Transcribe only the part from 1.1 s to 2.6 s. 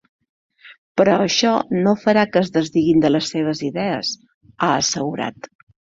això no farà que es